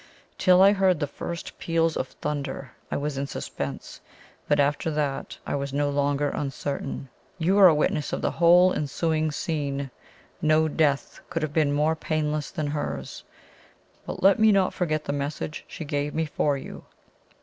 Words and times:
Till 0.39 0.63
I 0.63 0.71
heard 0.71 0.99
the 0.99 1.05
first 1.05 1.59
peals 1.59 1.95
of 1.95 2.07
thunder, 2.07 2.71
I 2.89 2.97
was 2.97 3.19
in 3.19 3.27
suspense; 3.27 4.01
but 4.47 4.59
after 4.59 4.89
that 4.89 5.37
I 5.45 5.53
was 5.53 5.73
no 5.73 5.91
longer 5.91 6.29
uncertain. 6.29 7.07
You 7.37 7.53
were 7.53 7.67
a 7.67 7.75
witness 7.75 8.11
of 8.11 8.19
the 8.23 8.31
whole 8.31 8.73
ensuing 8.73 9.29
scene. 9.31 9.91
No 10.41 10.67
death 10.67 11.21
could 11.29 11.43
have 11.43 11.53
been 11.53 11.71
more 11.71 11.95
painless 11.95 12.49
than 12.49 12.65
hers. 12.65 13.23
But 14.07 14.23
let 14.23 14.39
me 14.39 14.51
not 14.51 14.73
forget 14.73 15.03
the 15.03 15.13
message 15.13 15.65
she 15.67 15.85
gave 15.85 16.15
me 16.15 16.25
for 16.25 16.57
you." 16.57 16.85